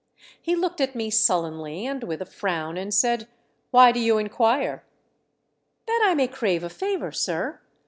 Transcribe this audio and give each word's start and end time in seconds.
He 0.41 0.55
looked 0.55 0.81
at 0.81 0.95
me 0.95 1.11
sullenly 1.11 1.85
and 1.85 2.03
with 2.03 2.23
a 2.23 2.25
frown, 2.25 2.75
and 2.75 2.91
said." 2.91 3.27
Why 3.69 3.91
do 3.91 3.99
you 3.99 4.17
inquire 4.17 4.83
?""That 5.87 6.01
I 6.03 6.15
may 6.15 6.27
crave 6.27 6.63
a 6.63 6.69
favour, 6.71 7.11
sir. 7.11 7.61